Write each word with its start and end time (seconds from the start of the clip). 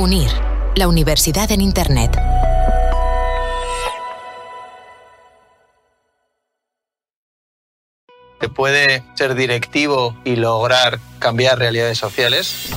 UNIR, 0.00 0.30
la 0.76 0.86
universidad 0.86 1.50
en 1.50 1.60
Internet. 1.60 2.16
¿Se 8.40 8.48
puede 8.48 9.02
ser 9.14 9.34
directivo 9.34 10.16
y 10.24 10.36
lograr 10.36 11.00
cambiar 11.18 11.58
realidades 11.58 11.98
sociales? 11.98 12.70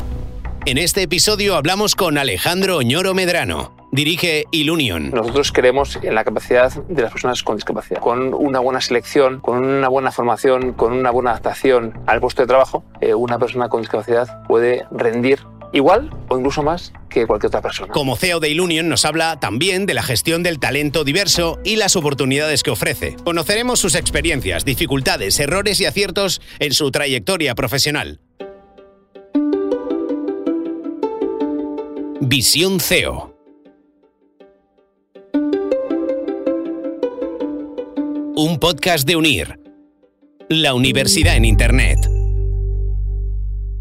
En 0.66 0.80
este 0.80 1.04
episodio 1.04 1.56
hablamos 1.56 1.96
con 1.96 2.18
Alejandro 2.18 2.78
Oñoro 2.78 3.14
Medrano. 3.14 3.78
Dirige 3.92 4.46
Ilunion. 4.52 5.12
Nosotros 5.12 5.52
creemos 5.52 6.00
en 6.02 6.16
la 6.16 6.24
capacidad 6.24 6.72
de 6.72 7.04
las 7.04 7.12
personas 7.12 7.44
con 7.44 7.56
discapacidad. 7.56 8.00
Con 8.00 8.34
una 8.34 8.60
buena 8.60 8.82
selección, 8.82 9.42
con 9.42 9.64
una 9.64 9.90
buena 9.90 10.12
formación, 10.12 10.74
con 10.74 10.94
una 10.94 11.12
buena 11.12 11.32
adaptación 11.32 11.94
al 12.08 12.20
puesto 12.20 12.42
de 12.42 12.48
trabajo, 12.48 12.84
eh, 13.00 13.14
una 13.14 13.38
persona 13.38 13.70
con 13.70 13.82
discapacidad 13.82 14.42
puede 14.48 14.88
rendir 14.90 15.40
igual 15.74 16.10
o 16.28 16.38
incluso 16.38 16.64
más 16.64 16.94
que 17.10 17.26
cualquier 17.26 17.48
otra 17.48 17.62
persona. 17.62 17.94
Como 17.94 18.16
CEO 18.16 18.40
de 18.40 18.50
Ilunion 18.50 18.90
nos 18.90 19.06
habla 19.06 19.40
también 19.40 19.86
de 19.86 19.94
la 19.94 20.04
gestión 20.04 20.44
del 20.44 20.60
talento 20.60 21.04
diverso 21.04 21.60
y 21.64 21.76
las 21.76 21.96
oportunidades 21.96 22.64
que 22.64 22.72
ofrece. 22.72 23.16
Conoceremos 23.24 23.80
sus 23.80 23.96
experiencias, 23.96 24.66
dificultades, 24.66 25.40
errores 25.40 25.80
y 25.82 25.86
aciertos 25.86 26.42
en 26.60 26.74
su 26.74 26.92
trayectoria 26.92 27.56
profesional. 27.56 28.20
Visión 32.22 32.80
CEO. 32.80 33.36
Un 38.36 38.58
podcast 38.60 39.08
de 39.08 39.16
Unir. 39.16 39.60
La 40.48 40.74
universidad 40.74 41.36
en 41.36 41.46
Internet. 41.46 42.00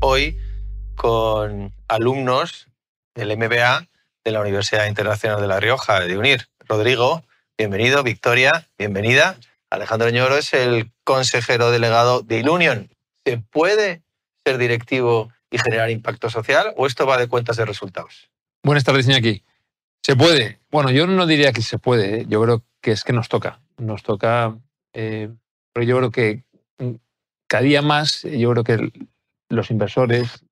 Hoy 0.01 0.37
con 1.00 1.72
alumnos 1.88 2.68
del 3.14 3.34
MBA 3.34 3.88
de 4.22 4.30
la 4.32 4.42
Universidad 4.42 4.86
Internacional 4.86 5.40
de 5.40 5.46
La 5.46 5.59
Rioja, 5.59 6.01
de 6.01 6.18
UNIR. 6.18 6.48
Rodrigo, 6.68 7.24
bienvenido. 7.57 8.02
Victoria, 8.02 8.68
bienvenida. 8.76 9.38
Alejandro 9.70 10.10
Ñoro 10.10 10.37
es 10.37 10.52
el 10.52 10.92
consejero 11.02 11.70
delegado 11.70 12.20
de 12.20 12.40
Ilunion. 12.40 12.90
¿Se 13.24 13.38
puede 13.38 14.02
ser 14.45 14.59
directivo 14.59 15.32
y 15.51 15.57
generar 15.57 15.90
impacto 15.90 16.29
social 16.29 16.74
o 16.76 16.87
esto 16.87 17.07
va 17.07 17.16
de 17.16 17.29
cuentas 17.29 17.57
de 17.57 17.64
resultados? 17.64 18.29
Buenas 18.62 18.85
tardes, 18.85 19.09
Iñaki. 19.09 19.42
¿Se 20.02 20.16
puede? 20.16 20.60
Bueno, 20.70 20.90
yo 20.90 21.07
no 21.07 21.24
diría 21.24 21.54
que 21.54 21.62
se 21.62 21.79
puede. 21.79 22.20
¿eh? 22.20 22.24
Yo 22.29 22.42
creo 22.42 22.62
que 22.82 22.92
es 22.92 23.04
que 23.04 23.14
nos 23.14 23.30
toca. 23.30 23.62
Nos 23.79 24.02
toca, 24.02 24.54
eh, 24.92 25.30
pero 25.73 25.87
yo 25.87 25.96
creo 25.96 26.10
que 26.10 26.45
cada 27.46 27.62
día 27.62 27.80
más, 27.80 28.20
yo 28.24 28.51
creo 28.51 28.64
que 28.64 28.92
los 29.48 29.70
inversores, 29.70 30.45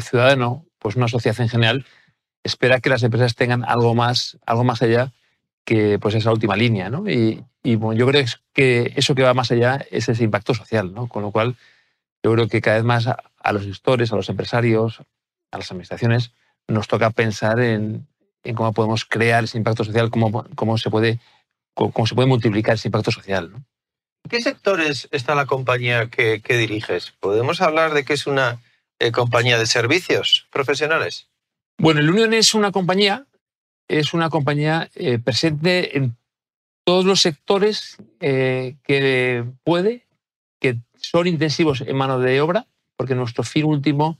ciudadano, 0.00 0.66
pues 0.78 0.96
una 0.96 1.08
sociedad 1.08 1.40
en 1.40 1.48
general, 1.48 1.86
espera 2.44 2.80
que 2.80 2.90
las 2.90 3.02
empresas 3.02 3.34
tengan 3.34 3.64
algo 3.64 3.94
más, 3.94 4.38
algo 4.46 4.64
más 4.64 4.82
allá 4.82 5.12
que 5.64 5.98
pues 5.98 6.14
esa 6.14 6.32
última 6.32 6.56
línea. 6.56 6.88
¿no? 6.88 7.10
Y, 7.10 7.44
yo 7.64 8.06
creo 8.06 8.24
que 8.52 8.92
eso 8.94 9.16
que 9.16 9.24
va 9.24 9.34
más 9.34 9.50
allá 9.50 9.84
es 9.90 10.08
ese 10.08 10.22
impacto 10.22 10.54
social. 10.54 10.94
¿no? 10.94 11.08
Con 11.08 11.22
lo 11.22 11.32
cual, 11.32 11.56
yo 12.22 12.32
creo 12.32 12.48
que 12.48 12.60
cada 12.60 12.76
vez 12.76 12.84
más 12.84 13.08
a, 13.08 13.52
los 13.52 13.64
gestores, 13.64 14.12
a 14.12 14.16
los 14.16 14.28
empresarios, 14.28 15.00
a 15.50 15.58
las 15.58 15.70
administraciones, 15.72 16.32
nos 16.68 16.86
toca 16.86 17.10
pensar 17.10 17.58
en, 17.58 18.06
cómo 18.54 18.72
podemos 18.72 19.04
crear 19.04 19.42
ese 19.44 19.58
impacto 19.58 19.82
social, 19.82 20.10
cómo, 20.10 20.78
se, 20.78 20.90
puede, 20.90 21.18
cómo, 21.74 22.06
se 22.06 22.14
puede 22.14 22.28
multiplicar 22.28 22.76
ese 22.76 22.86
impacto 22.86 23.10
social. 23.10 23.50
¿no? 23.50 23.56
¿En 23.56 24.30
qué 24.30 24.40
sectores 24.40 25.08
está 25.10 25.34
la 25.34 25.46
compañía 25.46 26.08
que, 26.08 26.40
que 26.40 26.56
diriges? 26.56 27.12
¿Podemos 27.18 27.60
hablar 27.60 27.92
de 27.92 28.04
que 28.04 28.12
es 28.12 28.28
una 28.28 28.60
eh, 28.98 29.12
compañía 29.12 29.58
de 29.58 29.66
servicios 29.66 30.46
profesionales? 30.50 31.28
Bueno, 31.76 32.00
el 32.00 32.08
Union 32.08 32.32
es 32.32 32.54
una 32.54 32.72
compañía, 32.72 33.26
es 33.88 34.14
una 34.14 34.30
compañía 34.30 34.88
eh, 34.94 35.18
presente 35.18 35.98
en 35.98 36.16
todos 36.84 37.04
los 37.04 37.20
sectores 37.20 37.98
eh, 38.20 38.76
que 38.84 39.44
puede, 39.64 40.06
que 40.60 40.78
son 40.96 41.26
intensivos 41.26 41.82
en 41.82 41.94
mano 41.94 42.18
de 42.18 42.40
obra, 42.40 42.66
porque 42.96 43.14
nuestro 43.14 43.44
fin 43.44 43.64
último 43.64 44.18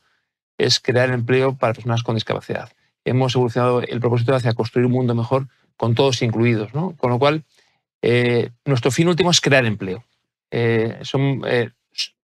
es 0.59 0.79
crear 0.79 1.11
empleo 1.11 1.56
para 1.56 1.73
personas 1.73 2.03
con 2.03 2.15
discapacidad. 2.15 2.71
Hemos 3.05 3.34
evolucionado 3.34 3.81
el 3.81 4.00
propósito 4.00 4.34
hacia 4.34 4.53
construir 4.53 4.87
un 4.87 4.93
mundo 4.93 5.15
mejor 5.15 5.49
con 5.79 5.95
todos 5.95 6.21
incluidos, 6.21 6.75
¿no? 6.75 6.95
Con 6.97 7.11
lo 7.11 7.19
cual, 7.19 7.45
nuestro 8.65 8.91
fin 8.91 9.09
último 9.09 9.31
es 9.31 9.41
crear 9.41 9.65
empleo. 9.65 10.05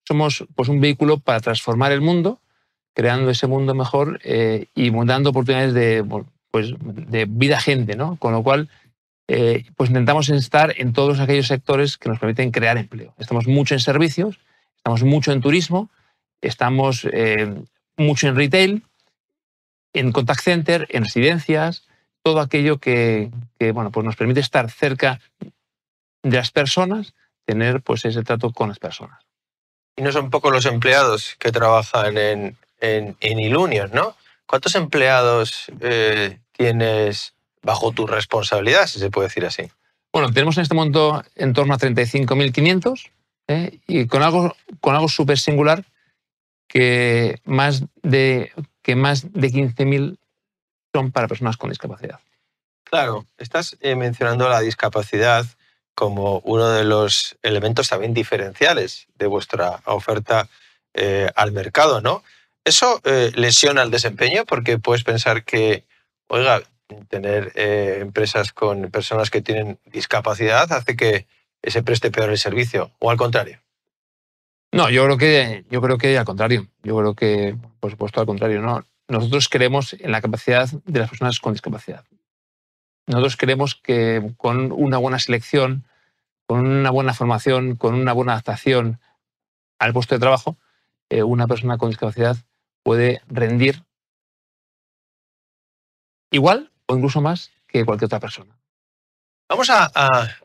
Somos 0.09 0.43
pues, 0.55 0.71
un 0.71 0.81
vehículo 0.81 1.19
para 1.19 1.41
transformar 1.41 1.93
el 1.93 2.01
mundo, 2.01 2.41
creando 2.99 3.31
ese 3.31 3.47
mundo 3.47 3.77
mejor 3.77 4.19
eh, 4.25 4.67
y 4.75 4.91
dando 4.91 5.31
oportunidades 5.31 5.73
de, 5.73 6.05
pues, 6.51 6.75
de 6.81 7.27
vida 7.29 7.61
gente, 7.61 7.95
¿no? 7.95 8.17
Con 8.17 8.33
lo 8.33 8.43
cual, 8.43 8.69
eh, 9.29 9.67
pues 9.77 9.91
intentamos 9.91 10.29
estar 10.31 10.75
en 10.77 10.93
todos 10.93 11.21
aquellos 11.21 11.47
sectores 11.47 11.97
que 11.97 12.09
nos 12.09 12.19
permiten 12.19 12.51
crear 12.51 12.77
empleo. 12.77 13.15
Estamos 13.17 13.47
mucho 13.47 13.75
en 13.75 13.81
servicios, 13.81 14.41
estamos 14.79 15.05
mucho 15.05 15.31
en 15.31 15.41
turismo, 15.41 15.89
estamos 16.41 17.07
eh, 17.13 17.63
mucho 17.97 18.27
en 18.27 18.35
retail, 18.35 18.83
en 19.93 20.11
contact 20.11 20.41
center, 20.41 20.89
en 20.91 21.05
residencias, 21.05 21.87
todo 22.25 22.41
aquello 22.41 22.79
que, 22.79 23.31
que, 23.61 23.71
bueno, 23.71 23.93
pues 23.93 24.05
nos 24.05 24.17
permite 24.17 24.41
estar 24.41 24.73
cerca 24.73 25.21
de 26.25 26.37
las 26.37 26.51
personas, 26.51 27.15
tener 27.45 27.81
pues 27.81 28.05
ese 28.05 28.25
trato 28.25 28.51
con 28.51 28.71
las 28.71 28.81
personas. 28.81 29.23
Y 29.95 30.03
no 30.03 30.11
son 30.11 30.31
pocos 30.31 30.53
los 30.53 30.67
empleados 30.67 31.37
que 31.39 31.53
trabajan 31.53 32.19
en, 32.19 32.57
en, 32.81 33.17
Ilunion, 33.21 33.91
¿no? 33.93 34.17
¿Cuántos 34.47 34.75
empleados 34.75 35.67
eh, 35.81 36.39
tienes 36.53 37.35
bajo 37.63 37.93
tu 37.93 38.07
responsabilidad, 38.07 38.87
si 38.87 38.99
se 38.99 39.11
puede 39.11 39.29
decir 39.29 39.45
así? 39.45 39.71
Bueno, 40.13 40.33
tenemos 40.33 40.57
en 40.57 40.63
este 40.63 40.75
momento 40.75 41.23
en 41.35 41.53
torno 41.53 41.75
a 41.75 41.79
35.500 41.79 43.11
¿eh? 43.49 43.79
y 43.87 44.07
con 44.07 44.23
algo, 44.23 44.57
con 44.81 44.95
algo 44.95 45.09
súper 45.09 45.39
singular 45.39 45.85
que 46.67 47.41
más 47.45 47.85
de, 48.03 48.53
que 48.83 48.97
más 48.97 49.33
de 49.33 49.49
15.000 49.49 50.19
son 50.95 51.13
para 51.13 51.29
personas 51.29 51.57
con 51.57 51.71
discapacidad. 51.71 52.21
Claro, 52.85 53.27
estás 53.37 53.77
eh, 53.81 53.95
mencionando 53.97 54.49
la 54.49 54.61
discapacidad 54.61 55.47
como 55.95 56.39
uno 56.45 56.69
de 56.69 56.85
los 56.85 57.37
elementos 57.43 57.89
también 57.89 58.15
diferenciales 58.15 59.09
de 59.17 59.27
vuestra 59.27 59.81
oferta 59.85 60.49
eh, 60.95 61.29
al 61.35 61.53
mercado, 61.53 62.01
¿no? 62.01 62.23
Eso 62.65 63.01
eh, 63.05 63.33
lesiona 63.35 63.83
el 63.83 63.91
desempeño 63.91 64.45
porque 64.45 64.79
puedes 64.79 65.05
pensar 65.05 65.45
que, 65.45 65.87
oiga, 66.27 66.63
tener 67.09 67.53
eh, 67.55 67.99
empresas 68.01 68.53
con 68.53 68.91
personas 68.91 69.31
que 69.31 69.43
tienen 69.43 69.79
discapacidad 69.87 70.71
hace 70.73 70.97
que 70.97 71.27
se 71.63 71.83
preste 71.83 72.11
peor 72.11 72.31
el 72.31 72.39
servicio, 72.39 72.93
o 72.99 73.11
al 73.11 73.17
contrario. 73.17 73.61
No, 74.71 74.91
yo 74.91 75.05
creo 75.05 75.19
que 75.19 75.65
yo 75.71 75.81
creo 75.81 75.99
que 75.99 76.19
al 76.19 76.25
contrario. 76.25 76.69
Yo 76.83 76.97
creo 76.99 77.15
que, 77.15 77.57
por 77.81 77.91
supuesto, 77.91 78.21
al 78.21 78.27
contrario. 78.27 78.61
No, 78.61 78.85
nosotros 79.09 79.49
creemos 79.49 79.95
en 79.95 80.13
la 80.13 80.21
capacidad 80.21 80.69
de 80.69 81.01
las 81.01 81.09
personas 81.09 81.41
con 81.41 81.55
discapacidad. 81.55 82.05
Nosotros 83.07 83.37
creemos 83.37 83.75
que 83.75 84.35
con 84.37 84.71
una 84.71 84.99
buena 84.99 85.19
selección, 85.19 85.87
con 86.47 86.67
una 86.67 86.91
buena 86.91 87.15
formación, 87.15 87.77
con 87.77 87.95
una 87.95 88.13
buena 88.13 88.33
adaptación 88.33 89.01
al 89.79 89.95
puesto 89.95 90.15
de 90.15 90.21
trabajo, 90.21 90.59
eh, 91.09 91.23
una 91.23 91.47
persona 91.47 91.79
con 91.79 91.89
discapacidad 91.89 92.37
puede 92.89 93.21
rendir 93.29 93.85
igual 96.33 96.73
o 96.87 96.97
incluso 96.97 97.21
más 97.21 97.51
que 97.67 97.85
cualquier 97.85 98.07
otra 98.07 98.19
persona. 98.19 98.57
Vamos 99.47 99.69
a, 99.69 99.91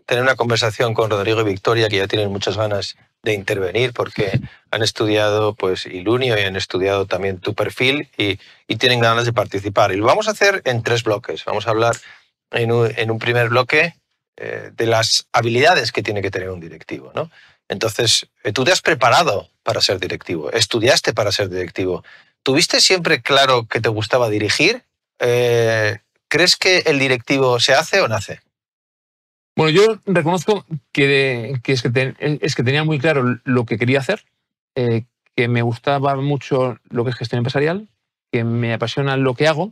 tener 0.05 0.23
una 0.23 0.35
conversación 0.35 0.93
con 0.93 1.09
Rodrigo 1.09 1.39
y 1.39 1.45
Victoria, 1.45 1.87
que 1.87 1.95
ya 1.95 2.07
tienen 2.09 2.33
muchas 2.33 2.57
ganas 2.57 2.97
de 3.21 3.33
intervenir 3.33 3.93
porque 3.93 4.41
han 4.71 4.83
estudiado 4.83 5.55
pues 5.55 5.85
Ilunio 5.85 6.37
y 6.37 6.41
han 6.41 6.57
estudiado 6.57 7.05
también 7.05 7.39
tu 7.39 7.53
perfil 7.53 8.09
y, 8.17 8.37
y, 8.67 8.75
tienen 8.75 8.99
ganas 8.99 9.23
de 9.23 9.31
participar. 9.31 9.93
Y 9.93 9.95
lo 9.95 10.05
vamos 10.05 10.27
a 10.27 10.31
hacer 10.31 10.61
en 10.65 10.83
tres 10.83 11.03
bloques. 11.03 11.45
Vamos 11.45 11.65
a 11.65 11.69
hablar 11.69 11.95
en 12.51 12.73
un, 13.09 13.19
primer 13.19 13.47
bloque 13.47 13.95
eh, 14.35 14.69
de 14.75 14.85
las 14.85 15.27
habilidades 15.31 15.93
que 15.93 16.03
tiene 16.03 16.21
que 16.21 16.29
tener 16.29 16.49
un 16.49 16.59
directivo. 16.59 17.13
¿no? 17.15 17.31
Entonces, 17.69 18.27
eh, 18.43 18.51
tú 18.51 18.65
te 18.65 18.73
has 18.73 18.81
preparado 18.81 19.49
para 19.63 19.81
ser 19.81 19.99
directivo, 19.99 20.51
estudiaste 20.51 21.13
para 21.13 21.31
ser 21.31 21.49
directivo. 21.49 22.03
¿Tuviste 22.43 22.81
siempre 22.81 23.21
claro 23.21 23.67
que 23.67 23.81
te 23.81 23.89
gustaba 23.89 24.29
dirigir? 24.29 24.83
Eh, 25.19 25.99
¿Crees 26.27 26.55
que 26.55 26.79
el 26.79 26.99
directivo 26.99 27.59
se 27.59 27.73
hace 27.73 28.01
o 28.01 28.07
nace? 28.07 28.41
Bueno, 29.55 29.71
yo 29.71 29.99
reconozco 30.05 30.65
que, 30.91 31.51
es, 31.51 31.81
que 31.81 31.91
que 32.55 32.63
tenía 32.63 32.83
muy 32.83 32.99
claro 32.99 33.39
lo 33.43 33.65
que 33.65 33.77
quería 33.77 33.99
hacer, 33.99 34.25
que 34.73 35.47
me 35.47 35.61
gustaba 35.61 36.15
mucho 36.15 36.79
lo 36.89 37.03
que 37.03 37.11
es 37.11 37.15
gestión 37.15 37.37
empresarial, 37.37 37.87
que 38.31 38.43
me 38.43 38.73
apasiona 38.73 39.15
lo 39.15 39.35
que 39.35 39.47
hago 39.47 39.71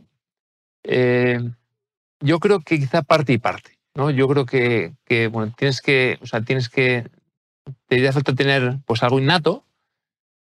yo 2.22 2.38
creo 2.38 2.60
que 2.60 2.78
quizá 2.78 3.02
parte 3.02 3.32
y 3.32 3.38
parte. 3.38 3.78
¿no? 3.94 4.10
Yo 4.10 4.28
creo 4.28 4.46
que, 4.46 4.94
bueno, 5.30 5.52
tienes 5.56 5.80
que, 5.80 6.18
o 6.22 6.26
sea, 6.26 6.42
tienes 6.42 6.68
que, 6.68 7.06
te 7.86 7.96
hace 7.96 8.12
falta 8.12 8.34
tener 8.34 8.78
pues 8.86 9.02
algo 9.02 9.18
innato, 9.18 9.64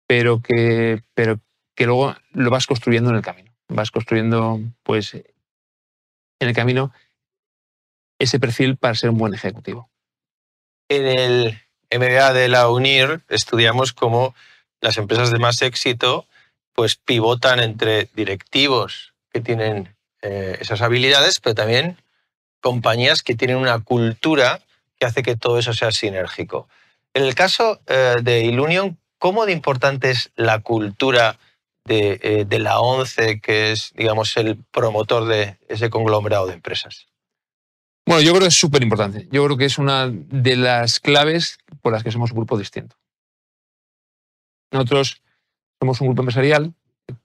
pero 0.06 0.40
que, 0.40 1.02
pero 1.14 1.38
que 1.78 1.86
luego 1.86 2.16
lo 2.32 2.50
vas 2.50 2.66
construyendo 2.66 3.10
en 3.10 3.16
el 3.16 3.22
camino. 3.22 3.52
vas 3.68 3.92
construyendo, 3.92 4.58
pues, 4.82 5.14
en 5.14 5.22
el 6.40 6.52
camino 6.52 6.92
ese 8.18 8.40
perfil 8.40 8.76
para 8.76 8.96
ser 8.96 9.10
un 9.10 9.18
buen 9.18 9.32
ejecutivo. 9.32 9.88
En 10.88 11.06
el 11.06 11.60
MBA 11.96 12.32
de 12.32 12.48
la 12.48 12.68
UNIR 12.68 13.20
estudiamos 13.28 13.92
cómo 13.92 14.34
las 14.80 14.96
empresas 14.96 15.30
de 15.30 15.38
más 15.38 15.62
éxito 15.62 16.26
pues 16.72 16.96
pivotan 16.96 17.60
entre 17.60 18.08
directivos 18.12 19.14
que 19.30 19.40
tienen 19.40 19.94
eh, 20.22 20.58
esas 20.60 20.82
habilidades, 20.82 21.38
pero 21.38 21.54
también 21.54 21.96
compañías 22.60 23.22
que 23.22 23.36
tienen 23.36 23.56
una 23.56 23.78
cultura 23.84 24.62
que 24.98 25.06
hace 25.06 25.22
que 25.22 25.36
todo 25.36 25.60
eso 25.60 25.72
sea 25.74 25.92
sinérgico. 25.92 26.68
En 27.14 27.22
el 27.22 27.36
caso 27.36 27.80
eh, 27.86 28.16
de 28.20 28.40
Ilunion, 28.40 28.98
¿cómo 29.18 29.46
de 29.46 29.52
importante 29.52 30.10
es 30.10 30.32
la 30.34 30.58
cultura 30.58 31.38
de, 31.88 32.20
eh, 32.22 32.44
de, 32.46 32.58
la 32.58 32.80
ONCE, 32.80 33.40
que 33.40 33.72
es, 33.72 33.92
digamos, 33.96 34.36
el 34.36 34.56
promotor 34.70 35.26
de 35.26 35.58
ese 35.68 35.90
conglomerado 35.90 36.46
de 36.46 36.54
empresas? 36.54 37.08
Bueno, 38.06 38.22
yo 38.22 38.30
creo 38.32 38.42
que 38.42 38.48
es 38.48 38.58
súper 38.58 38.82
importante. 38.82 39.28
Yo 39.30 39.44
creo 39.44 39.56
que 39.56 39.64
es 39.64 39.78
una 39.78 40.08
de 40.10 40.56
las 40.56 41.00
claves 41.00 41.58
por 41.82 41.92
las 41.92 42.04
que 42.04 42.12
somos 42.12 42.30
un 42.30 42.36
grupo 42.36 42.56
distinto. 42.56 42.96
Nosotros 44.70 45.22
somos 45.80 46.00
un 46.00 46.08
grupo 46.08 46.22
empresarial 46.22 46.74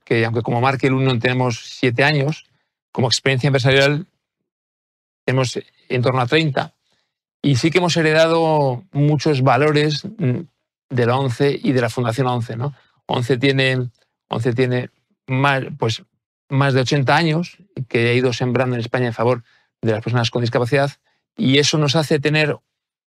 que, 0.06 0.26
aunque 0.26 0.42
como 0.42 0.62
marca 0.62 0.88
Ilunion 0.88 1.20
tenemos 1.20 1.60
siete 1.64 2.04
años, 2.04 2.46
como 2.92 3.08
experiencia 3.08 3.48
empresarial 3.48 4.08
tenemos 5.26 5.60
en 5.90 6.02
torno 6.02 6.22
a 6.22 6.28
30 6.28 6.74
y 7.42 7.58
sí 7.58 7.72
que 7.72 7.80
hemos 7.80 7.98
heredado 7.98 8.84
muchos 8.94 9.42
valores 9.42 10.08
de 10.90 11.06
la 11.06 11.18
ONCE 11.18 11.60
y 11.62 11.74
de 11.74 11.82
la 11.82 11.90
Fundación 11.90 12.28
ONCE. 12.28 12.56
¿no? 12.56 12.74
ONCE 13.06 13.38
tiene, 13.38 13.90
ONCE 14.30 14.54
tiene 14.54 14.90
más, 15.28 15.64
pues, 15.78 16.04
más 16.50 16.74
de 16.74 16.82
80 16.82 17.16
años 17.16 17.58
que 17.88 18.10
ha 18.10 18.14
ido 18.14 18.34
sembrando 18.34 18.76
en 18.76 18.82
España 18.82 19.08
en 19.08 19.14
favor 19.14 19.44
de 19.82 19.92
las 19.92 20.04
personas 20.04 20.32
con 20.32 20.42
discapacidad 20.42 20.92
y 21.36 21.58
eso 21.58 21.78
nos 21.78 21.96
hace 21.96 22.20
tener 22.20 22.58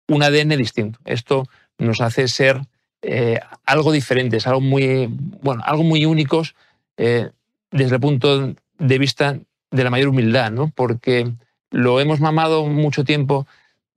un 0.07 0.23
ADN 0.23 0.57
distinto. 0.57 0.99
Esto 1.05 1.47
nos 1.77 2.01
hace 2.01 2.27
ser 2.27 2.61
eh, 3.01 3.39
algo 3.65 3.91
diferente, 3.91 4.37
algo 4.45 4.61
muy, 4.61 5.07
bueno, 5.09 5.61
algo 5.65 5.83
muy 5.83 6.05
únicos 6.05 6.55
eh, 6.97 7.29
desde 7.71 7.95
el 7.95 8.01
punto 8.01 8.55
de 8.77 8.97
vista 8.97 9.37
de 9.71 9.83
la 9.83 9.89
mayor 9.89 10.09
humildad, 10.09 10.51
¿no? 10.51 10.71
porque 10.73 11.31
lo 11.71 11.99
hemos 11.99 12.19
mamado 12.19 12.65
mucho 12.65 13.03
tiempo 13.03 13.47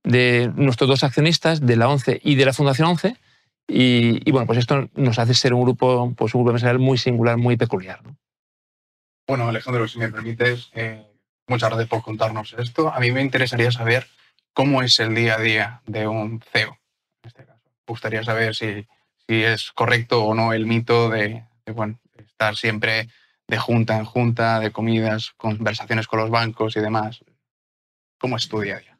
de 0.02 0.50
nuestros 0.56 0.88
dos 0.88 1.04
accionistas, 1.04 1.64
de 1.64 1.76
la 1.76 1.88
ONCE 1.88 2.20
y 2.24 2.34
de 2.34 2.44
la 2.44 2.52
Fundación 2.52 2.88
ONCE, 2.88 3.16
y, 3.70 4.30
bueno, 4.30 4.46
pues 4.46 4.58
esto 4.58 4.88
nos 4.94 5.18
hace 5.18 5.34
ser 5.34 5.52
un 5.52 5.62
grupo, 5.62 6.14
pues 6.16 6.34
un 6.34 6.40
grupo 6.40 6.50
empresarial 6.50 6.78
muy 6.78 6.96
singular, 6.96 7.36
muy 7.36 7.58
peculiar. 7.58 8.00
Bueno, 9.26 9.46
Alejandro, 9.46 9.86
si 9.86 9.98
me 9.98 10.08
permites, 10.08 10.70
eh, 10.72 11.06
muchas 11.46 11.68
gracias 11.68 11.88
por 11.88 12.02
contarnos 12.02 12.54
esto. 12.58 12.90
A 12.90 12.98
mí 12.98 13.12
me 13.12 13.20
interesaría 13.20 13.70
saber 13.70 14.06
cómo 14.54 14.82
es 14.82 14.98
el 15.00 15.14
día 15.14 15.34
a 15.34 15.40
día 15.40 15.82
de 15.86 16.08
un 16.08 16.40
CEO, 16.50 16.78
en 17.22 17.28
este 17.28 17.44
caso. 17.44 17.60
Me 17.64 17.92
gustaría 17.92 18.24
saber 18.24 18.54
si, 18.54 18.86
si 19.26 19.42
es 19.44 19.70
correcto 19.72 20.24
o 20.24 20.34
no 20.34 20.54
el 20.54 20.64
mito 20.64 21.10
de, 21.10 21.44
de 21.66 21.72
bueno, 21.72 22.00
estar 22.16 22.56
siempre 22.56 23.08
de 23.46 23.58
junta 23.58 23.98
en 23.98 24.06
junta, 24.06 24.60
de 24.60 24.70
comidas, 24.70 25.32
conversaciones 25.36 26.06
con 26.06 26.20
los 26.20 26.30
bancos 26.30 26.74
y 26.76 26.80
demás. 26.80 27.22
¿Cómo 28.18 28.36
es 28.36 28.48
tu 28.48 28.60
día 28.60 28.76
a 28.76 28.80
día? 28.80 28.98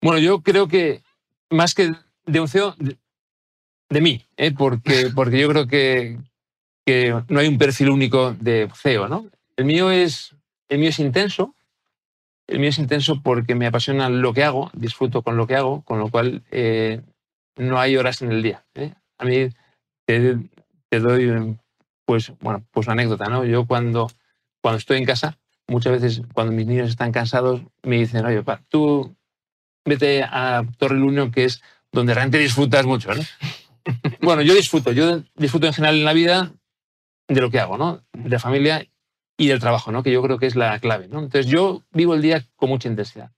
Bueno, 0.00 0.18
yo 0.20 0.40
creo 0.40 0.68
que 0.68 1.02
más 1.50 1.74
que 1.74 1.94
de 2.26 2.40
un 2.40 2.48
CEO, 2.48 2.76
de, 3.88 4.00
mí, 4.00 4.24
¿eh? 4.36 4.52
porque, 4.52 5.10
porque 5.14 5.38
yo 5.38 5.48
creo 5.48 5.66
que, 5.66 6.18
que, 6.84 7.22
no 7.28 7.40
hay 7.40 7.48
un 7.48 7.58
perfil 7.58 7.90
único 7.90 8.32
de 8.34 8.68
CEO. 8.74 9.08
¿no? 9.08 9.26
El, 9.56 9.64
mío 9.64 9.90
es, 9.90 10.34
el 10.68 10.78
mío 10.78 10.90
es 10.90 10.98
intenso. 10.98 11.54
El 12.46 12.60
mío 12.60 12.68
es 12.68 12.78
intenso 12.78 13.22
porque 13.22 13.56
me 13.56 13.66
apasiona 13.66 14.08
lo 14.08 14.32
que 14.32 14.44
hago, 14.44 14.70
disfruto 14.72 15.22
con 15.22 15.36
lo 15.36 15.48
que 15.48 15.56
hago, 15.56 15.82
con 15.82 15.98
lo 15.98 16.08
cual 16.10 16.44
eh, 16.52 17.00
no 17.56 17.80
hay 17.80 17.96
horas 17.96 18.22
en 18.22 18.30
el 18.30 18.42
día. 18.42 18.64
¿eh? 18.74 18.94
A 19.18 19.24
mí 19.24 19.48
te, 20.06 20.38
te 20.88 21.00
doy 21.00 21.56
pues, 22.06 22.32
bueno, 22.40 22.64
pues 22.70 22.86
una 22.86 22.92
anécdota, 22.94 23.26
¿no? 23.26 23.44
Yo 23.44 23.66
cuando, 23.66 24.08
cuando 24.62 24.78
estoy 24.78 24.98
en 24.98 25.04
casa, 25.04 25.38
muchas 25.66 26.00
veces 26.00 26.22
cuando 26.32 26.52
mis 26.52 26.66
niños 26.66 26.88
están 26.88 27.12
cansados, 27.12 27.60
me 27.82 27.96
dicen, 27.96 28.24
oye, 28.24 28.42
papá, 28.42 28.62
tú 28.68 29.14
vete 29.84 30.22
a 30.22 30.64
Torre 30.78 31.02
Unión, 31.02 31.30
que 31.30 31.44
es 31.44 31.62
donde 31.92 32.14
realmente 32.14 32.38
disfrutas 32.38 32.86
mucho, 32.86 33.12
¿no? 33.14 33.22
Bueno, 34.20 34.42
yo 34.42 34.54
disfruto, 34.54 34.92
yo 34.92 35.22
disfruto 35.34 35.66
en 35.66 35.72
general 35.72 35.96
en 35.96 36.04
la 36.04 36.12
vida 36.12 36.52
de 37.28 37.40
lo 37.40 37.50
que 37.50 37.60
hago, 37.60 37.76
¿no? 37.78 38.04
De 38.12 38.38
familia 38.38 38.86
y 39.36 39.48
del 39.48 39.60
trabajo, 39.60 39.92
¿no? 39.92 40.02
Que 40.02 40.12
yo 40.12 40.22
creo 40.22 40.38
que 40.38 40.46
es 40.46 40.56
la 40.56 40.78
clave, 40.78 41.08
¿no? 41.08 41.18
Entonces 41.20 41.46
yo 41.46 41.82
vivo 41.92 42.14
el 42.14 42.22
día 42.22 42.44
con 42.56 42.70
mucha 42.70 42.88
intensidad. 42.88 43.32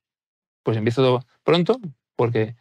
Pues 0.62 0.76
empiezo 0.76 1.24
pronto, 1.42 1.80
porque, 2.16 2.56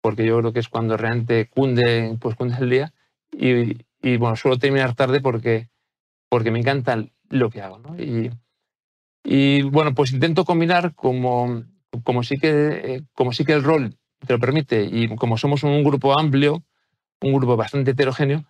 porque 0.00 0.24
yo 0.24 0.38
creo 0.38 0.52
que 0.52 0.60
es 0.60 0.68
cuando 0.68 0.96
realmente 0.96 1.48
cunde, 1.48 2.16
pues 2.20 2.36
cunde 2.36 2.56
el 2.60 2.70
día, 2.70 2.92
y, 3.32 3.84
y 4.02 4.16
bueno, 4.16 4.36
suelo 4.36 4.58
terminar 4.58 4.94
tarde 4.94 5.20
porque, 5.20 5.68
porque 6.28 6.50
me 6.50 6.60
encanta 6.60 7.04
lo 7.28 7.50
que 7.50 7.62
hago. 7.62 7.80
Y, 7.98 8.30
y, 9.24 9.62
bueno, 9.62 9.94
pues 9.94 10.12
intento 10.12 10.44
combinar 10.44 10.94
como, 10.94 11.64
como, 12.04 12.22
sí 12.22 12.38
que, 12.38 13.02
como 13.14 13.32
sí 13.32 13.44
que 13.44 13.52
el 13.52 13.64
rol 13.64 13.98
te 14.26 14.32
lo 14.32 14.38
permite 14.38 14.84
y 14.84 15.14
como 15.16 15.36
somos 15.36 15.62
un 15.62 15.84
grupo 15.84 16.18
amplio, 16.18 16.64
un 17.20 17.32
grupo 17.32 17.56
bastante 17.56 17.92
heterogéneo, 17.92 18.44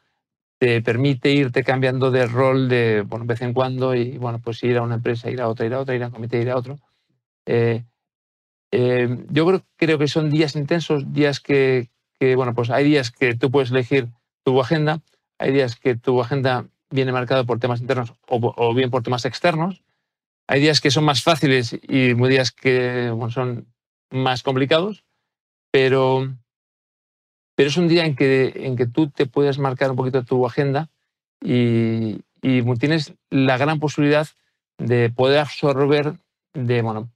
te 0.59 0.83
permite 0.83 1.31
irte 1.31 1.63
cambiando 1.63 2.11
de 2.11 2.27
rol 2.27 2.69
de 2.69 3.03
bueno, 3.03 3.25
vez 3.27 3.43
en 3.43 3.53
cuando 3.53 3.95
y 3.95 4.19
bueno, 4.19 4.41
pues 4.41 4.63
ir 4.65 4.77
a 4.77 4.83
una 4.83 4.97
empresa, 4.97 5.31
ir 5.31 5.41
a 5.41 5.49
otra, 5.49 5.67
ir 5.67 5.75
a 5.75 5.81
otra, 5.81 5.95
ir 5.95 6.03
a 6.03 6.07
un 6.07 6.13
comité, 6.13 6.41
ir 6.41 6.51
a 6.51 6.57
otro. 6.57 6.79
Eh, 7.47 7.85
eh, 8.73 9.25
yo 9.31 9.47
creo, 9.47 9.63
creo, 9.77 9.99
que 9.99 10.09
son 10.09 10.31
días 10.31 10.57
intensos, 10.57 11.13
días 11.13 11.41
que, 11.41 11.89
bueno, 12.37 12.55
pues 12.55 12.71
hay 12.71 12.85
días 12.85 13.11
que 13.11 13.35
tú 13.35 13.51
puedes 13.51 13.71
elegir 13.71 14.09
tu 14.45 14.61
agenda 14.61 15.01
hay 15.39 15.53
días 15.53 15.77
que 15.77 15.97
tu 15.97 16.21
agenda 16.21 16.67
viene 16.91 17.13
marcada 17.13 17.45
por 17.45 17.61
temas 17.61 17.81
internos 17.81 18.13
o, 18.29 18.75
bien 18.75 18.91
por 18.91 19.03
temas 19.03 19.25
externos. 19.25 19.83
Hay 20.49 20.61
días 20.61 20.81
que 20.81 20.91
son 20.91 21.05
más 21.05 21.23
fáciles 21.23 21.79
y 21.83 22.15
días 22.15 22.51
que 22.51 23.13
son 23.31 23.69
más 24.11 24.43
complicados, 24.43 25.05
pero, 25.71 26.35
pero 27.59 27.71
es 27.71 27.77
un 27.77 27.89
día 27.89 28.07
en 28.07 28.15
que, 28.15 28.53
en 28.55 28.77
que 28.77 28.87
tú 28.87 29.11
te 29.11 29.27
puedes 29.27 29.59
marcar 29.59 29.91
un 29.91 29.97
poquito 29.97 30.23
tu 30.23 30.47
agenda 30.47 30.89
y, 31.45 32.21
tienes 32.79 33.15
la 33.31 33.59
gran 33.59 33.81
posibilidad 33.81 34.29
de 34.79 35.11
poder 35.11 35.41
absorber, 35.41 36.15
de, 36.55 36.83
bueno, 36.83 37.11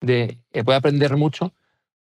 de, 0.00 0.36
poder 0.64 0.78
aprender 0.78 1.16
mucho 1.16 1.52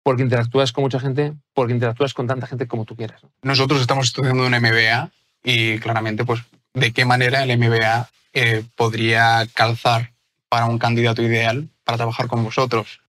porque 0.05 0.23
interactúas 0.23 0.71
con 0.71 0.85
mucha 0.85 1.01
gente, 1.01 1.33
porque 1.53 1.73
interactúas 1.73 2.15
con 2.15 2.29
tanta 2.29 2.47
gente 2.47 2.69
como 2.69 2.85
tú 2.85 2.95
quieras. 2.95 3.23
Nosotros 3.43 3.81
estamos 3.81 4.07
estudiando 4.07 4.47
un 4.47 4.53
MBA 4.53 5.11
y 5.43 5.81
claramente, 5.81 6.25
pues, 6.25 6.43
de 6.75 6.93
qué 6.93 7.05
manera 7.05 7.43
el 7.43 7.59
MBA 7.59 8.09
eh, 8.35 8.63
podría 8.77 9.49
calzar 9.53 10.13
para 10.49 10.67
un 10.67 10.79
candidato 10.79 11.23
ideal 11.23 11.69
para 11.83 11.99
trabajar 11.99 12.29
con 12.29 12.45
vosotros. 12.45 13.01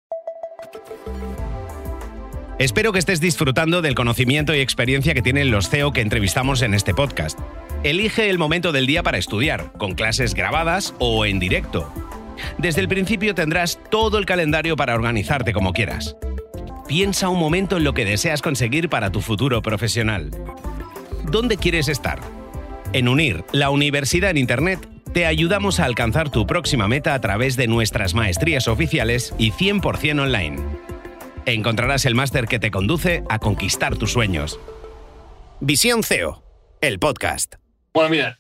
Espero 2.58 2.94
que 2.94 3.00
estés 3.00 3.20
disfrutando 3.20 3.82
del 3.82 3.96
conocimiento 3.96 4.56
y 4.56 4.62
experiencia 4.62 5.14
que 5.14 5.22
tienen 5.22 5.52
los 5.52 5.70
CEO 5.70 5.92
que 5.92 6.00
entrevistamos 6.00 6.62
en 6.62 6.74
este 6.74 6.94
podcast. 6.94 7.38
Elige 7.84 8.30
el 8.30 8.38
momento 8.38 8.72
del 8.72 8.88
día 8.88 9.04
para 9.04 9.18
estudiar, 9.18 9.74
con 9.74 9.94
clases 9.94 10.34
grabadas 10.34 10.94
o 10.98 11.26
en 11.26 11.40
directo. 11.40 11.92
Desde 12.58 12.80
el 12.80 12.88
principio 12.88 13.36
tendrás 13.36 13.78
todo 13.92 14.18
el 14.20 14.26
calendario 14.26 14.78
para 14.78 14.96
organizarte 14.96 15.52
como 15.52 15.74
quieras. 15.74 16.16
Piensa 16.88 17.28
un 17.28 17.40
momento 17.40 17.76
en 17.76 17.84
lo 17.84 17.94
que 17.94 18.06
deseas 18.06 18.42
conseguir 18.42 18.88
para 18.88 19.12
tu 19.12 19.20
futuro 19.20 19.62
profesional. 19.62 20.32
¿Dónde 21.30 21.58
quieres 21.58 21.90
estar? 21.90 22.22
En 22.94 23.10
Unir, 23.10 23.44
la 23.52 23.70
universidad 23.70 24.30
en 24.30 24.38
Internet, 24.38 24.88
te 25.12 25.26
ayudamos 25.26 25.82
a 25.82 25.86
alcanzar 25.86 26.30
tu 26.30 26.48
próxima 26.48 26.88
meta 26.88 27.16
a 27.16 27.20
través 27.20 27.58
de 27.58 27.68
nuestras 27.68 28.14
maestrías 28.14 28.70
oficiales 28.70 29.34
y 29.38 29.52
100% 29.52 30.22
online. 30.22 30.85
Encontrarás 31.46 32.06
el 32.06 32.16
máster 32.16 32.48
que 32.48 32.58
te 32.58 32.72
conduce 32.72 33.24
a 33.30 33.38
conquistar 33.38 33.98
tus 33.98 34.12
sueños. 34.12 34.60
Visión 35.60 36.02
CEO, 36.02 36.44
el 36.82 36.98
podcast. 36.98 37.56
Bueno, 37.94 38.10
mira, 38.10 38.40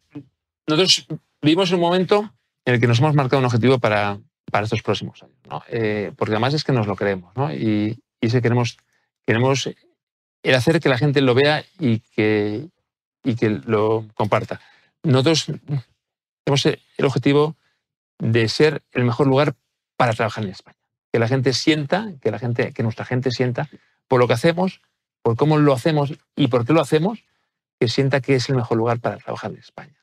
nosotros 0.65 1.05
vivimos 1.39 1.71
un 1.71 1.81
momento 1.81 2.33
en 2.65 2.73
el 2.73 2.79
que 2.79 2.87
nos 2.87 2.97
hemos 2.97 3.13
marcado 3.13 3.39
un 3.39 3.45
objetivo 3.45 3.77
para, 3.77 4.17
para 4.51 4.63
estos 4.63 4.81
próximos 4.81 5.21
años, 5.21 5.37
¿no? 5.47 5.63
Eh, 5.69 6.13
porque 6.17 6.33
además 6.33 6.55
es 6.55 6.63
que 6.63 6.71
nos 6.71 6.87
lo 6.87 6.95
creemos, 6.95 7.31
¿no? 7.35 7.53
Y, 7.53 8.01
y 8.21 8.41
queremos, 8.41 8.77
queremos 9.23 9.69
el 10.41 10.55
hacer 10.55 10.79
que 10.79 10.89
la 10.89 10.97
gente 10.97 11.21
lo 11.21 11.35
vea 11.35 11.63
y 11.77 11.99
que, 11.99 12.69
y 13.23 13.35
que 13.35 13.49
lo 13.49 14.07
comparta. 14.15 14.61
Nosotros 15.03 15.51
tenemos 16.43 16.65
el 16.65 17.05
objetivo 17.05 17.55
de 18.17 18.49
ser 18.49 18.81
el 18.93 19.03
mejor 19.03 19.27
lugar 19.27 19.53
para 19.95 20.13
trabajar 20.13 20.43
en 20.43 20.49
España. 20.49 20.84
Que 21.15 21.19
la 21.19 21.29
gente 21.29 21.53
sienta, 21.53 22.11
que, 22.19 22.29
la 22.29 22.39
gente, 22.39 22.73
que 22.73 22.83
nuestra 22.83 23.05
gente 23.05 23.31
sienta 23.31 23.69
por 24.09 24.19
lo 24.19 24.27
que 24.27 24.33
hacemos, 24.33 24.81
por 25.21 25.37
cómo 25.37 25.57
lo 25.57 25.71
hacemos 25.71 26.13
y 26.35 26.49
por 26.49 26.65
qué 26.65 26.73
lo 26.73 26.81
hacemos, 26.81 27.23
que 27.79 27.87
sienta 27.87 28.19
que 28.19 28.35
es 28.35 28.49
el 28.49 28.57
mejor 28.57 28.77
lugar 28.77 28.99
para 28.99 29.15
trabajar 29.15 29.51
en 29.51 29.59
España. 29.59 29.95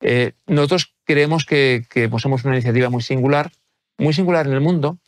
Eh, 0.00 0.34
nosotros 0.46 0.94
creemos 1.02 1.44
que, 1.44 1.84
que 1.90 2.08
pues, 2.08 2.24
una 2.24 2.54
iniciativa 2.54 2.88
muy 2.88 3.02
singular, 3.02 3.50
muy 3.98 4.14
singular 4.14 4.46
en 4.46 4.52
el 4.52 4.60
mundo, 4.60 4.98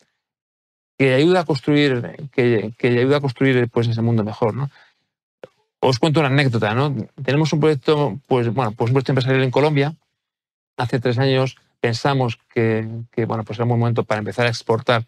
que 0.99 1.15
ayuda 1.15 1.43
a 1.43 1.45
construir, 1.45 2.29
que, 2.33 2.73
que 2.77 2.89
ayuda 2.89 3.19
a 3.19 3.21
construir 3.21 3.69
pues, 3.69 3.87
ese 3.87 4.03
mundo 4.03 4.25
mejor. 4.25 4.55
¿no? 4.57 4.69
Os 5.79 6.01
cuento 6.01 6.19
una 6.19 6.29
anécdota. 6.29 6.75
¿no? 6.75 6.93
Tenemos 7.23 7.53
un 7.53 7.61
proyecto, 7.61 8.19
pues, 8.27 8.53
bueno, 8.53 8.73
pues 8.73 8.91
un 8.91 8.95
proyecto 8.95 9.13
empresarial 9.13 9.45
en 9.45 9.53
Colombia. 9.53 9.95
Hace 10.77 10.99
tres 10.99 11.21
años 11.21 11.57
pensamos 11.79 12.37
que, 12.53 12.89
que 13.13 13.27
bueno, 13.27 13.45
pues 13.45 13.61
era 13.61 13.65
un 13.65 13.69
buen 13.69 13.79
momento 13.79 14.03
para 14.03 14.19
empezar 14.19 14.47
a 14.47 14.49
exportar 14.49 15.07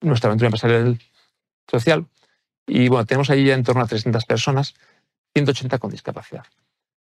nuestra 0.00 0.28
aventura 0.28 0.48
empresarial 0.48 0.98
social. 1.68 2.06
Y 2.66 2.88
bueno, 2.88 3.06
tenemos 3.06 3.30
ahí 3.30 3.44
ya 3.44 3.54
en 3.54 3.64
torno 3.64 3.82
a 3.82 3.86
300 3.86 4.24
personas, 4.24 4.74
180 5.34 5.78
con 5.78 5.90
discapacidad. 5.90 6.44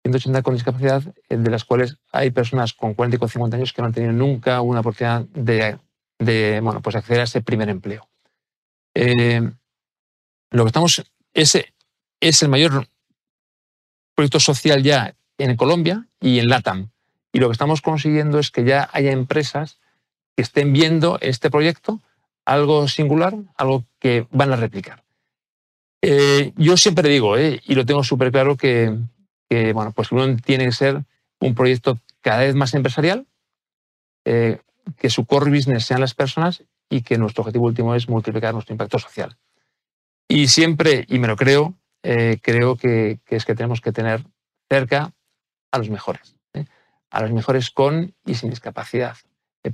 180 0.03 0.41
con 0.43 0.53
discapacidad, 0.53 1.03
eh, 1.29 1.37
de 1.37 1.49
las 1.49 1.65
cuales 1.65 1.97
hay 2.11 2.31
personas 2.31 2.73
con 2.73 2.93
40 2.93 3.15
y 3.15 3.19
con 3.19 3.29
50 3.29 3.57
años 3.57 3.73
que 3.73 3.81
no 3.81 3.87
han 3.87 3.93
tenido 3.93 4.13
nunca 4.13 4.61
una 4.61 4.81
oportunidad 4.81 5.21
de, 5.33 5.79
de 6.19 6.59
bueno, 6.61 6.81
pues 6.81 6.95
acceder 6.95 7.21
a 7.21 7.23
ese 7.23 7.41
primer 7.41 7.69
empleo. 7.69 8.07
Eh, 8.93 9.41
lo 10.51 10.63
que 10.63 10.67
estamos, 10.67 11.03
ese 11.33 11.73
es 12.19 12.41
el 12.43 12.49
mayor 12.49 12.87
proyecto 14.15 14.39
social 14.39 14.83
ya 14.83 15.15
en 15.37 15.55
Colombia 15.57 16.07
y 16.19 16.39
en 16.39 16.49
LATAM. 16.49 16.91
Y 17.33 17.39
lo 17.39 17.47
que 17.47 17.53
estamos 17.53 17.81
consiguiendo 17.81 18.39
es 18.39 18.51
que 18.51 18.63
ya 18.63 18.89
haya 18.93 19.11
empresas 19.11 19.79
que 20.35 20.43
estén 20.43 20.71
viendo 20.71 21.17
este 21.21 21.49
proyecto 21.49 22.01
algo 22.45 22.87
singular, 22.87 23.35
algo 23.57 23.85
que 23.99 24.27
van 24.31 24.53
a 24.53 24.55
replicar. 24.55 25.03
Eh, 26.01 26.53
yo 26.55 26.77
siempre 26.77 27.09
digo, 27.09 27.37
y 27.39 27.59
lo 27.75 27.85
tengo 27.85 28.03
súper 28.03 28.31
claro, 28.31 28.55
que, 28.55 28.95
que 29.49 29.73
bueno, 29.73 29.91
pues 29.91 30.11
uno 30.11 30.35
tiene 30.37 30.65
que 30.65 30.71
ser 30.71 31.03
un 31.39 31.55
proyecto 31.55 31.99
cada 32.21 32.39
vez 32.39 32.55
más 32.55 32.73
empresarial, 32.73 33.27
eh, 34.25 34.59
que 34.97 35.09
su 35.09 35.25
core 35.25 35.51
business 35.51 35.85
sean 35.85 36.01
las 36.01 36.13
personas 36.13 36.63
y 36.89 37.01
que 37.01 37.17
nuestro 37.17 37.41
objetivo 37.41 37.65
último 37.65 37.95
es 37.95 38.09
multiplicar 38.09 38.53
nuestro 38.53 38.73
impacto 38.73 38.99
social. 38.99 39.37
Y 40.27 40.47
siempre, 40.47 41.05
y 41.07 41.19
me 41.19 41.27
lo 41.27 41.35
creo, 41.35 41.75
eh, 42.03 42.39
creo 42.41 42.75
que, 42.75 43.19
es 43.27 43.45
que 43.45 43.55
tenemos 43.55 43.81
que 43.81 43.91
tener 43.91 44.23
cerca 44.69 45.13
a 45.71 45.77
los 45.77 45.89
mejores, 45.89 46.35
¿eh? 46.53 46.65
a 47.09 47.21
los 47.21 47.31
mejores 47.31 47.69
con 47.69 48.15
y 48.25 48.35
sin 48.35 48.49
discapacidad, 48.49 49.17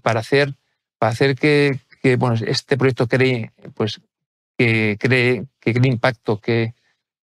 para 0.01 0.20
hacer, 0.20 0.56
para 0.98 1.12
hacer 1.12 1.36
que, 1.36 1.80
bueno, 2.17 2.36
este 2.46 2.77
proyecto 2.77 3.08
cree, 3.08 3.51
pues, 3.74 4.01
que 4.58 4.98
cree, 5.00 5.46
que 5.60 5.74
cree 5.74 5.91
impacto, 5.91 6.39
que, 6.39 6.74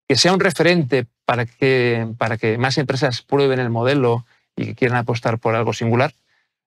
que 0.06 0.16
sea 0.16 0.32
un 0.32 0.40
referente 0.40 1.06
para 1.24 1.46
que, 1.46 2.08
para 2.16 2.38
que 2.38 2.58
más 2.58 2.78
empresas 2.78 3.22
prueben 3.22 3.60
el 3.60 3.70
modelo 3.70 4.24
y 4.56 4.66
que 4.66 4.74
quieran 4.74 4.98
apostar 4.98 5.38
por 5.38 5.54
algo 5.54 5.72
singular, 5.72 6.14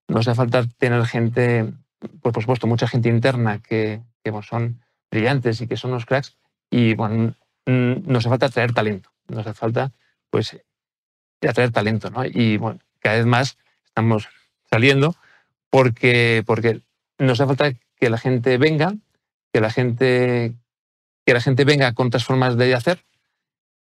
nos 0.07 0.27
hace 0.27 0.35
falta 0.35 0.65
tener 0.77 1.05
gente, 1.05 1.73
pues 2.21 2.33
por 2.33 2.43
supuesto, 2.43 2.67
mucha 2.67 2.87
gente 2.87 3.09
interna 3.09 3.59
que, 3.59 4.01
que 4.23 4.31
son 4.43 4.81
brillantes 5.09 5.61
y 5.61 5.67
que 5.67 5.77
son 5.77 5.91
unos 5.91 6.05
cracks, 6.05 6.37
y 6.69 6.93
bueno, 6.93 7.35
nos 7.65 8.19
hace 8.19 8.29
falta 8.29 8.49
traer 8.49 8.73
talento, 8.73 9.11
nos 9.27 9.39
hace 9.39 9.53
falta 9.53 9.91
pues 10.29 10.57
atraer 11.41 11.71
talento, 11.71 12.09
¿no? 12.09 12.23
Y 12.25 12.57
bueno, 12.57 12.79
cada 12.99 13.17
vez 13.17 13.25
más 13.25 13.57
estamos 13.85 14.29
saliendo 14.69 15.15
porque, 15.69 16.43
porque 16.45 16.81
nos 17.17 17.39
hace 17.39 17.47
falta 17.47 17.77
que 18.01 18.09
la 18.09 18.17
gente 18.17 18.57
venga, 18.57 18.95
que 19.53 19.61
la 19.61 19.69
gente, 19.69 20.55
que 21.23 21.33
la 21.33 21.39
gente 21.39 21.63
venga 21.65 21.93
con 21.93 22.07
otras 22.07 22.25
formas 22.25 22.57
de 22.57 22.73
hacer, 22.73 23.05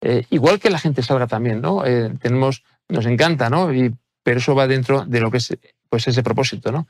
eh, 0.00 0.24
igual 0.30 0.58
que 0.58 0.70
la 0.70 0.78
gente 0.78 1.02
salga 1.02 1.26
también, 1.26 1.60
¿no? 1.60 1.84
Eh, 1.84 2.10
tenemos, 2.20 2.64
nos 2.88 3.04
encanta, 3.04 3.50
¿no? 3.50 3.72
Y, 3.74 3.94
pero 4.22 4.38
eso 4.38 4.54
va 4.54 4.66
dentro 4.66 5.04
de 5.04 5.20
lo 5.20 5.30
que 5.30 5.36
es 5.36 5.56
pues 5.90 6.08
ese 6.08 6.22
propósito, 6.22 6.72
¿no? 6.72 6.88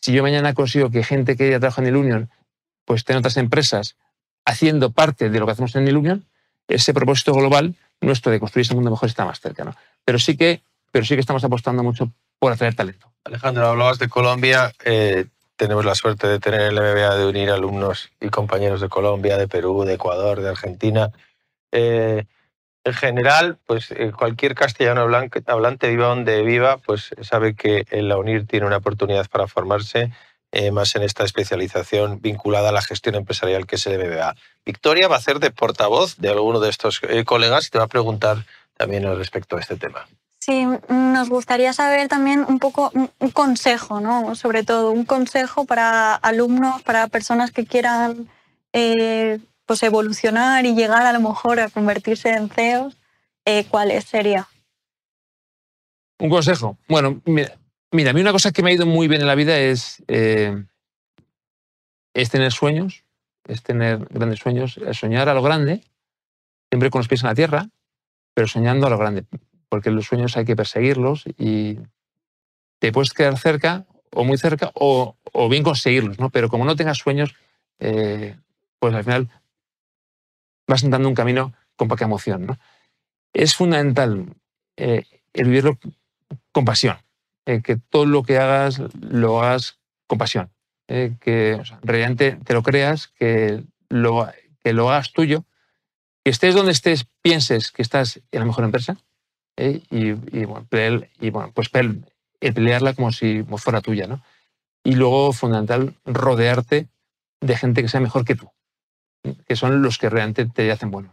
Si 0.00 0.12
yo 0.12 0.22
mañana 0.22 0.52
consigo 0.52 0.90
que 0.90 1.04
gente 1.04 1.36
que 1.36 1.48
ya 1.48 1.60
trabaja 1.60 1.80
en 1.80 1.88
el 1.88 1.96
Union, 1.96 2.28
pues 2.84 3.04
tenga 3.04 3.20
otras 3.20 3.36
empresas 3.36 3.96
haciendo 4.44 4.90
parte 4.90 5.30
de 5.30 5.38
lo 5.38 5.46
que 5.46 5.52
hacemos 5.52 5.76
en 5.76 5.86
el 5.86 5.96
Union, 5.96 6.26
ese 6.66 6.92
propósito 6.92 7.32
global 7.32 7.74
nuestro 8.00 8.32
de 8.32 8.40
construir 8.40 8.66
ese 8.66 8.74
mundo 8.74 8.90
mejor 8.90 9.08
está 9.08 9.24
más 9.24 9.40
cerca, 9.40 9.64
¿no? 9.64 9.74
Pero 10.04 10.18
sí 10.18 10.36
que, 10.36 10.62
pero 10.90 11.04
sí 11.04 11.14
que 11.14 11.20
estamos 11.20 11.44
apostando 11.44 11.82
mucho 11.82 12.12
por 12.38 12.52
atraer 12.52 12.74
talento. 12.74 13.12
Alejandro, 13.24 13.68
hablabas 13.68 13.98
de 13.98 14.08
Colombia. 14.08 14.72
Eh, 14.84 15.26
tenemos 15.56 15.84
la 15.84 15.94
suerte 15.94 16.26
de 16.26 16.40
tener 16.40 16.60
el 16.60 16.74
MBA 16.74 17.16
de 17.16 17.26
unir 17.26 17.50
alumnos 17.50 18.10
y 18.20 18.28
compañeros 18.28 18.80
de 18.80 18.88
Colombia, 18.88 19.36
de 19.36 19.48
Perú, 19.48 19.84
de 19.84 19.94
Ecuador, 19.94 20.40
de 20.40 20.48
Argentina. 20.48 21.12
Eh, 21.72 22.24
en 22.84 22.92
general, 22.92 23.58
pues 23.66 23.90
eh, 23.92 24.12
cualquier 24.16 24.54
castellano 24.54 25.02
hablante, 25.02 25.88
viva 25.88 26.08
donde 26.08 26.42
viva, 26.42 26.78
pues 26.78 27.10
sabe 27.22 27.54
que 27.54 27.86
la 27.90 28.18
UNIR 28.18 28.46
tiene 28.46 28.66
una 28.66 28.78
oportunidad 28.78 29.28
para 29.28 29.46
formarse 29.46 30.12
eh, 30.52 30.70
más 30.70 30.94
en 30.96 31.02
esta 31.02 31.24
especialización 31.24 32.20
vinculada 32.20 32.68
a 32.68 32.72
la 32.72 32.82
gestión 32.82 33.14
empresarial 33.14 33.66
que 33.66 33.76
es 33.76 33.86
el 33.86 33.98
MBA. 33.98 34.36
Victoria 34.66 35.08
va 35.08 35.16
a 35.16 35.18
hacer 35.18 35.38
de 35.38 35.50
portavoz 35.50 36.16
de 36.16 36.30
alguno 36.30 36.60
de 36.60 36.70
estos 36.70 37.00
colegas 37.24 37.66
y 37.66 37.70
te 37.70 37.78
va 37.78 37.84
a 37.84 37.88
preguntar 37.88 38.44
también 38.76 39.04
respecto 39.16 39.56
a 39.56 39.60
este 39.60 39.76
tema. 39.76 40.06
Sí, 40.44 40.66
nos 40.90 41.30
gustaría 41.30 41.72
saber 41.72 42.06
también 42.08 42.44
un 42.46 42.58
poco 42.58 42.92
un 42.92 43.30
consejo, 43.30 44.00
¿no? 44.00 44.34
Sobre 44.34 44.62
todo 44.62 44.90
un 44.90 45.06
consejo 45.06 45.64
para 45.64 46.14
alumnos, 46.16 46.82
para 46.82 47.08
personas 47.08 47.50
que 47.50 47.64
quieran 47.64 48.28
pues 48.70 49.82
evolucionar 49.82 50.66
y 50.66 50.74
llegar 50.74 51.06
a 51.06 51.14
lo 51.14 51.20
mejor 51.20 51.60
a 51.60 51.70
convertirse 51.70 52.28
en 52.28 52.50
CEOs, 52.50 52.98
eh, 53.46 53.64
¿cuáles 53.70 54.04
sería? 54.04 54.46
Un 56.18 56.28
consejo. 56.28 56.76
Bueno, 56.90 57.22
mira, 57.24 57.56
mira, 57.90 58.10
a 58.10 58.12
mí 58.12 58.20
una 58.20 58.32
cosa 58.32 58.52
que 58.52 58.62
me 58.62 58.68
ha 58.68 58.74
ido 58.74 58.84
muy 58.84 59.08
bien 59.08 59.22
en 59.22 59.28
la 59.28 59.36
vida 59.36 59.58
es, 59.58 60.04
eh, 60.08 60.62
es 62.12 62.28
tener 62.28 62.52
sueños, 62.52 63.04
es 63.48 63.62
tener 63.62 64.06
grandes 64.10 64.40
sueños, 64.40 64.78
soñar 64.92 65.30
a 65.30 65.34
lo 65.34 65.40
grande, 65.40 65.82
siempre 66.70 66.90
con 66.90 66.98
los 66.98 67.08
pies 67.08 67.22
en 67.22 67.28
la 67.28 67.34
tierra, 67.34 67.70
pero 68.34 68.46
soñando 68.46 68.86
a 68.86 68.90
lo 68.90 68.98
grande, 68.98 69.24
porque 69.74 69.90
los 69.90 70.06
sueños 70.06 70.36
hay 70.36 70.44
que 70.44 70.54
perseguirlos 70.54 71.24
y 71.36 71.80
te 72.78 72.92
puedes 72.92 73.12
quedar 73.12 73.36
cerca 73.36 73.86
o 74.12 74.22
muy 74.22 74.38
cerca 74.38 74.70
o, 74.74 75.16
bien 75.50 75.64
conseguirlos, 75.64 76.20
¿no? 76.20 76.30
Pero 76.30 76.48
como 76.48 76.64
no 76.64 76.76
tengas 76.76 76.98
sueños, 76.98 77.34
eh, 77.80 78.36
pues 78.78 78.94
al 78.94 79.02
final 79.02 79.30
vas 80.68 80.84
andando 80.84 81.08
un 81.08 81.16
camino 81.16 81.54
con 81.74 81.88
poca 81.88 82.04
emoción. 82.04 82.46
¿no? 82.46 82.56
Es 83.32 83.56
fundamental 83.56 84.36
eh, 84.76 85.02
el 85.32 85.46
vivirlo 85.46 85.76
con 86.52 86.64
pasión, 86.64 86.98
eh, 87.44 87.60
que 87.60 87.74
todo 87.74 88.06
lo 88.06 88.22
que 88.22 88.38
hagas 88.38 88.80
lo 89.00 89.42
hagas 89.42 89.80
con 90.06 90.18
pasión, 90.18 90.52
que 90.86 91.60
realmente 91.82 92.38
te 92.44 92.54
lo 92.54 92.62
creas, 92.62 93.08
que 93.08 93.64
lo, 93.88 94.28
que 94.62 94.72
lo 94.72 94.88
hagas 94.88 95.12
tuyo, 95.12 95.44
que 96.22 96.30
estés 96.30 96.54
donde 96.54 96.70
estés, 96.70 97.08
pienses 97.22 97.72
que 97.72 97.82
estás 97.82 98.20
en 98.30 98.38
la 98.38 98.44
mejor 98.44 98.62
empresa 98.62 98.98
y, 99.56 100.12
bueno, 100.44 100.66
y, 101.20 101.30
bueno, 101.30 101.52
pues 101.54 101.68
pelearla 101.68 102.94
como 102.94 103.12
si 103.12 103.44
fuera 103.56 103.80
tuya. 103.80 104.06
¿no? 104.06 104.22
Y 104.82 104.94
luego, 104.94 105.32
fundamental, 105.32 105.94
rodearte 106.04 106.88
de 107.40 107.56
gente 107.56 107.82
que 107.82 107.88
sea 107.88 108.00
mejor 108.00 108.24
que 108.24 108.34
tú 108.34 108.50
que 109.46 109.56
son 109.56 109.82
los 109.82 109.98
que 109.98 110.10
realmente 110.10 110.46
te 110.46 110.70
hacen 110.70 110.90
bueno. 110.90 111.12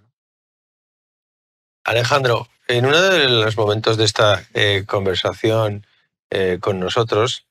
Alejandro, 1.83 2.47
en 2.67 2.85
uno 2.85 3.01
de 3.01 3.27
los 3.29 3.57
momentos 3.57 3.97
de 3.97 4.05
esta 4.05 4.43
eh, 4.53 4.83
conversación 4.85 5.85
eh, 6.29 6.57
con 6.59 6.79
nosotros, 6.79 7.45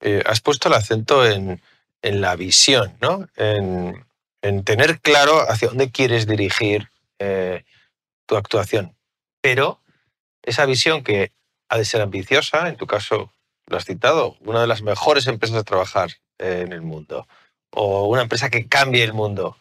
eh, 0.00 0.22
has 0.26 0.40
puesto 0.40 0.68
el 0.68 0.74
acento 0.74 1.26
en, 1.26 1.60
la 2.02 2.34
visión, 2.34 2.96
¿no? 3.00 3.28
En, 3.36 4.04
tener 4.64 5.00
claro 5.00 5.50
hacia 5.50 5.68
dónde 5.68 5.90
quieres 5.90 6.26
dirigir 6.26 6.88
tu 8.26 8.36
actuación. 8.36 8.96
Pero 9.42 9.80
esa 10.42 10.66
visión 10.66 11.02
que 11.02 11.32
ha 11.68 11.78
de 11.78 11.84
ser 11.84 12.00
ambiciosa, 12.00 12.68
en 12.68 12.76
tu 12.76 12.86
caso 12.86 13.32
lo 13.66 13.76
has 13.76 13.84
citado, 13.84 14.36
una 14.40 14.60
de 14.60 14.66
las 14.66 14.82
mejores 14.82 15.26
empresas 15.26 15.56
a 15.56 15.64
trabajar 15.64 16.10
en 16.38 16.72
el 16.72 16.82
mundo, 16.82 17.28
o 17.70 18.08
una 18.08 18.22
empresa 18.22 18.50
que 18.50 18.66
cambie 18.66 19.04
el 19.04 19.12
mundo, 19.12 19.56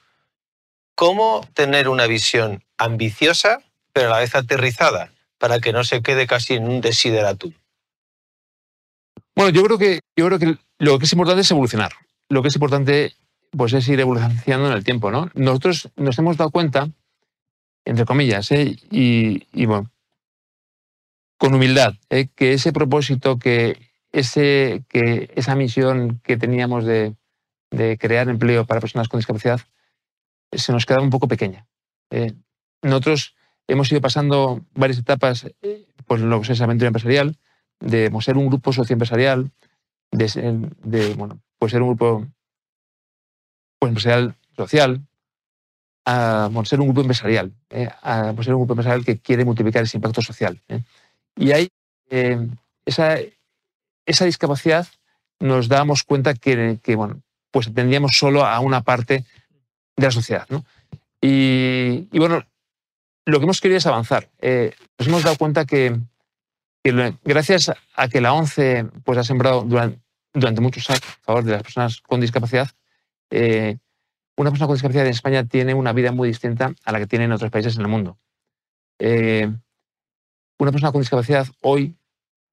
cómo 0.95 1.47
tener 1.53 1.87
una 1.87 2.07
visión 2.07 2.63
ambiciosa, 2.77 3.61
pero 3.93 4.07
a 4.07 4.11
la 4.11 4.19
vez 4.19 4.35
aterrizada, 4.35 5.11
para 5.37 5.59
que 5.59 5.71
no 5.71 5.83
se 5.83 6.01
quede 6.01 6.27
casi 6.27 6.55
en 6.55 6.67
un 6.67 6.81
desideratum. 6.81 7.53
Bueno, 9.35 9.51
yo 9.51 9.63
creo 9.63 9.77
que, 9.77 9.99
yo 10.17 10.25
creo 10.25 10.39
que 10.39 10.57
lo 10.79 10.99
que 10.99 11.05
es 11.05 11.13
importante 11.13 11.41
es 11.41 11.51
evolucionar. 11.51 11.93
Lo 12.27 12.41
que 12.41 12.49
es 12.49 12.55
importante 12.55 13.13
pues, 13.51 13.73
es 13.73 13.87
ir 13.87 13.99
evolucionando 13.99 14.67
en 14.67 14.73
el 14.73 14.83
tiempo. 14.83 15.11
¿no? 15.11 15.31
Nosotros 15.33 15.89
nos 15.95 16.17
hemos 16.19 16.37
dado 16.37 16.51
cuenta, 16.51 16.89
entre 17.85 18.05
comillas, 18.05 18.51
¿eh? 18.51 18.75
y, 18.91 19.65
bueno, 19.65 19.89
con 21.39 21.55
humildad, 21.55 21.95
¿eh? 22.11 22.27
que 22.35 22.53
ese 22.53 22.71
propósito, 22.71 23.39
que, 23.39 23.79
ese, 24.11 24.83
que 24.89 25.31
esa 25.35 25.55
misión 25.55 26.19
que 26.23 26.37
teníamos 26.37 26.85
de 27.71 27.97
crear 27.97 28.29
empleo 28.29 28.65
para 28.65 28.81
personas 28.81 29.07
con 29.07 29.19
discapacidad, 29.19 29.61
se 30.51 30.71
nos 30.71 30.85
quedaba 30.85 31.03
un 31.03 31.09
poco 31.11 31.27
pequeña. 31.27 31.65
Eh, 32.11 32.33
nosotros 32.81 33.35
hemos 33.67 33.91
ido 33.91 34.01
pasando 34.01 34.65
varias 34.73 34.99
etapas, 34.99 35.45
eh, 35.61 35.87
pues 36.07 36.21
lo 36.21 36.41
que 36.41 36.51
es 36.51 36.61
aventura 36.61 36.87
empresarial, 36.87 37.37
de 37.79 38.09
pues, 38.11 38.25
ser 38.25 38.37
un 38.37 38.47
grupo 38.47 38.73
socioempresarial, 38.73 39.51
de, 40.11 40.27
ser- 40.27 40.75
de, 40.83 41.13
bueno, 41.13 41.39
pues 41.57 41.71
ser 41.71 41.81
un 41.81 41.89
grupo 41.89 42.27
pues, 43.79 43.89
empresarial 43.89 44.35
social, 44.57 45.05
a 46.05 46.49
ser 46.65 46.79
un 46.81 46.87
grupo 46.87 47.01
empresarial, 47.01 47.53
eh, 47.69 47.87
a 48.01 48.33
pues, 48.35 48.45
ser 48.45 48.55
un 48.55 48.61
grupo 48.61 48.73
empresarial 48.73 49.05
que 49.05 49.19
quiere 49.19 49.45
multiplicar 49.45 49.83
ese 49.83 49.97
impacto 49.97 50.21
social. 50.21 50.59
eh. 50.67 50.81
Y 51.35 51.51
ahí 51.51 51.69
eh, 52.09 52.47
esa, 52.85 53.17
esa 54.05 54.25
discapacidad 54.25 54.87
nos 55.39 55.67
damos 55.69 56.03
cuenta 56.03 56.33
que, 56.33 56.79
bueno, 56.95 57.21
pues 57.51 57.67
atendíamos 57.67 58.17
solo 58.17 58.45
a 58.45 58.59
una 58.59 58.81
parte 58.81 59.25
de 59.95 60.05
la 60.05 60.11
sociedad. 60.11 60.45
¿no? 60.49 60.65
Y, 61.21 62.07
y, 62.11 62.19
bueno, 62.19 62.43
lo 63.25 63.39
que 63.39 63.43
hemos 63.43 63.61
querido 63.61 63.77
es 63.77 63.85
avanzar. 63.85 64.29
Eh, 64.39 64.73
nos 64.97 65.07
hemos 65.07 65.23
dado 65.23 65.37
cuenta 65.37 65.65
que, 65.65 65.97
gracias 67.23 67.71
a 67.95 68.07
que 68.07 68.21
la 68.21 68.33
ONCE 68.33 68.85
pues, 69.03 69.17
ha 69.17 69.23
sembrado 69.23 69.63
durante, 69.63 70.61
muchos 70.61 70.89
años 70.89 71.03
a 71.03 71.25
favor 71.25 71.43
de 71.43 71.51
las 71.51 71.63
personas 71.63 72.01
con 72.01 72.19
discapacidad, 72.19 72.69
eh, 73.29 73.77
una 74.35 74.49
persona 74.49 74.67
con 74.67 74.75
discapacidad 74.75 75.05
en 75.05 75.11
España 75.11 75.43
tiene 75.45 75.73
una 75.73 75.93
vida 75.93 76.11
muy 76.11 76.27
distinta 76.29 76.73
a 76.83 76.91
la 76.91 76.99
que 76.99 77.07
tiene 77.07 77.25
en 77.25 77.31
otros 77.31 77.51
países 77.51 77.75
en 77.75 77.81
el 77.81 77.87
mundo. 77.87 78.17
Una 80.59 80.71
persona 80.71 80.91
con 80.91 81.01
discapacidad 81.01 81.47
hoy, 81.61 81.95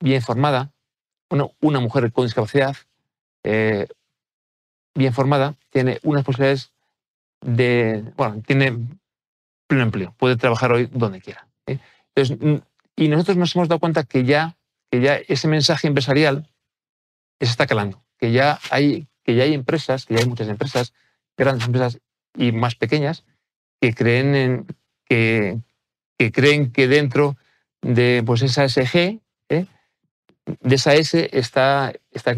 bien 0.01 0.23
formada, 0.23 0.73
bueno, 1.29 1.53
una 1.61 1.81
mujer 1.81 2.11
con 2.13 2.25
discapacidad 2.25 2.77
eh, 3.43 3.89
bien 4.95 5.13
formada, 5.13 5.57
tiene 5.71 5.99
unas 6.05 6.25
posibilidades 6.25 6.73
de, 7.43 8.05
bueno, 8.17 8.43
tiene 8.47 8.79
pleno 9.67 9.83
empleo, 9.83 10.15
puede 10.17 10.37
trabajar 10.37 10.73
hoy 10.73 10.89
donde 10.91 11.21
quiera. 11.21 11.47
¿eh? 11.67 11.79
Mm, 12.17 12.57
y 12.95 13.09
nosotros 13.09 13.37
nos 13.37 13.55
hemos 13.55 13.69
dado 13.69 13.81
cuenta 13.81 14.05
que 14.05 14.25
ya, 14.25 14.57
que 14.91 15.01
ya 15.01 15.17
ese 15.17 15.49
mensaje 15.49 15.89
empresarial 15.89 16.49
se 17.41 17.51
está 17.51 17.67
calando, 17.67 18.03
que 18.19 18.33
ya 18.33 18.59
hay, 18.71 19.09
que 19.25 19.35
ya 19.35 19.43
hay 19.43 19.53
empresas, 19.53 20.07
que 20.07 20.15
ya 20.15 20.21
hay 20.21 20.29
muchas 20.29 20.49
empresas, 20.49 20.95
grandes 21.37 21.67
empresas 21.67 22.01
y 22.37 22.53
más 22.53 22.77
pequeñas, 22.77 23.25
que 23.81 23.93
creen 23.95 24.35
en, 24.35 24.67
que, 25.05 25.59
que 26.17 26.33
creen 26.33 26.73
que 26.73 26.89
dentro 26.89 27.37
de 27.95 28.23
pues 28.27 28.43
esa 28.43 28.69
SG, 28.69 29.21
¿eh? 29.49 29.67
de 30.61 30.75
esa 30.75 30.95
S 30.95 31.29
está, 31.33 31.93
está, 32.11 32.35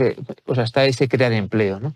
o 0.47 0.55
sea, 0.55 0.65
está 0.65 0.85
ese 0.85 1.09
crear 1.09 1.33
empleo. 1.33 1.81
¿no? 1.81 1.95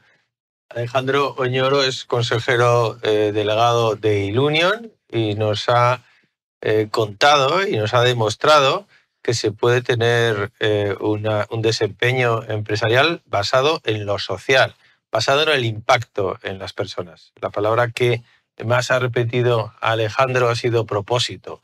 Alejandro 0.71 1.35
Oñoro 1.39 1.83
es 1.83 2.05
consejero 2.05 2.99
eh, 3.03 3.33
delegado 3.33 3.95
de 3.97 4.25
Ilunion 4.25 4.93
y 5.11 5.35
nos 5.35 5.69
ha 5.69 6.03
eh, 6.63 6.89
contado 6.91 7.67
y 7.67 7.77
nos 7.77 7.93
ha 7.95 8.03
demostrado 8.03 8.87
que 9.23 9.35
se 9.35 9.53
puede 9.53 9.83
tener 9.83 10.51
una- 11.01 11.47
un 11.51 11.63
desempeño 11.63 12.43
empresarial 12.43 13.23
basado 13.27 13.81
en 13.85 14.05
lo 14.05 14.19
social, 14.19 14.75
basado 15.13 15.43
en 15.45 15.51
el 15.51 15.65
impacto 15.65 16.39
en 16.43 16.59
las 16.59 16.73
personas. 16.73 17.33
La 17.41 17.51
palabra 17.51 17.91
que 17.91 18.23
más 18.65 18.91
ha 18.91 18.99
repetido 18.99 19.73
Alejandro 19.81 20.49
ha 20.49 20.57
sido 20.57 20.87
propósito. 20.87 21.63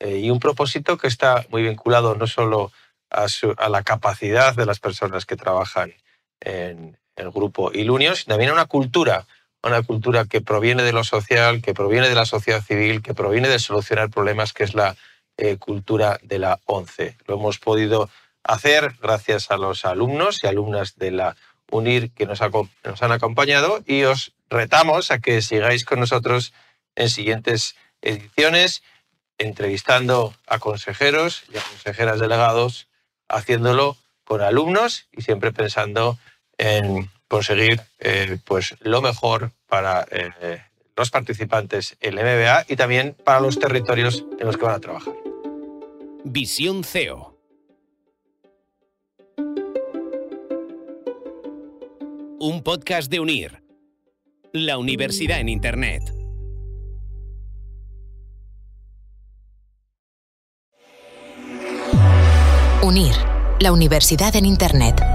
Y 0.00 0.30
un 0.30 0.40
propósito 0.40 0.96
que 0.96 1.08
está 1.08 1.44
muy 1.50 1.62
vinculado 1.62 2.14
no 2.14 2.26
solo 2.26 2.72
a, 3.10 3.68
la 3.68 3.82
capacidad 3.82 4.54
de 4.54 4.66
las 4.66 4.78
personas 4.78 5.26
que 5.26 5.36
trabajan 5.36 5.92
en 6.40 6.96
el 7.16 7.30
grupo 7.30 7.72
Ilunio, 7.72 8.14
sino 8.14 8.34
también 8.34 8.50
a 8.50 8.54
una 8.54 8.64
cultura, 8.66 9.26
una 9.62 9.82
cultura 9.82 10.24
que 10.24 10.40
proviene 10.40 10.82
de 10.82 10.92
lo 10.92 11.04
social, 11.04 11.60
que 11.60 11.74
proviene 11.74 12.08
de 12.08 12.14
la 12.14 12.24
sociedad 12.24 12.62
civil, 12.62 13.02
que 13.02 13.14
proviene 13.14 13.48
de 13.48 13.58
solucionar 13.58 14.10
problemas, 14.10 14.52
que 14.52 14.64
es 14.64 14.74
la 14.74 14.96
eh, 15.36 15.56
cultura 15.58 16.18
de 16.22 16.38
la 16.38 16.60
ONCE. 16.66 17.16
Lo 17.26 17.34
hemos 17.34 17.58
podido 17.58 18.08
hacer 18.42 18.94
gracias 19.02 19.50
a 19.50 19.58
los 19.58 19.84
alumnos 19.84 20.42
y 20.42 20.46
alumnas 20.46 20.96
de 20.96 21.10
la 21.10 21.36
UNIR 21.70 22.10
que 22.12 22.26
nos 22.26 22.40
han 22.40 23.12
acompañado 23.12 23.82
y 23.86 24.04
os 24.04 24.32
retamos 24.48 25.10
a 25.10 25.20
que 25.20 25.42
sigáis 25.42 25.84
con 25.84 26.00
nosotros 26.00 26.52
en 26.96 27.08
siguientes 27.10 27.76
ediciones, 28.02 28.82
entrevistando 29.40 30.34
a 30.46 30.58
consejeros 30.58 31.44
y 31.52 31.56
a 31.56 31.62
consejeras 31.62 32.20
delegados, 32.20 32.88
haciéndolo 33.28 33.96
con 34.24 34.42
alumnos 34.42 35.08
y 35.12 35.22
siempre 35.22 35.50
pensando 35.50 36.18
en 36.58 37.10
conseguir 37.26 37.80
eh, 37.98 38.38
pues, 38.44 38.76
lo 38.80 39.00
mejor 39.00 39.50
para 39.66 40.06
eh, 40.10 40.62
los 40.94 41.10
participantes 41.10 41.96
en 42.00 42.18
el 42.18 42.24
MBA 42.24 42.66
y 42.68 42.76
también 42.76 43.16
para 43.24 43.40
los 43.40 43.58
territorios 43.58 44.24
en 44.38 44.46
los 44.46 44.58
que 44.58 44.64
van 44.64 44.74
a 44.74 44.80
trabajar. 44.80 45.14
Visión 46.22 46.84
CEO. 46.84 47.38
Un 52.38 52.62
podcast 52.62 53.10
de 53.10 53.20
Unir. 53.20 53.62
La 54.52 54.76
universidad 54.76 55.40
en 55.40 55.48
Internet. 55.48 56.19
UNIR, 62.90 63.14
la 63.60 63.70
universidad 63.70 64.34
en 64.34 64.46
Internet. 64.46 65.09